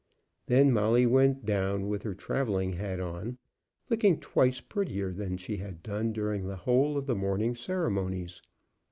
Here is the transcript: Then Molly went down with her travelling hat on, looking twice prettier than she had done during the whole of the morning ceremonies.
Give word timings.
Then 0.47 0.71
Molly 0.71 1.05
went 1.05 1.45
down 1.45 1.87
with 1.87 2.01
her 2.01 2.15
travelling 2.15 2.73
hat 2.73 2.99
on, 2.99 3.37
looking 3.87 4.19
twice 4.19 4.59
prettier 4.59 5.13
than 5.13 5.37
she 5.37 5.57
had 5.57 5.83
done 5.83 6.11
during 6.11 6.47
the 6.47 6.55
whole 6.55 6.97
of 6.97 7.05
the 7.05 7.13
morning 7.13 7.53
ceremonies. 7.53 8.41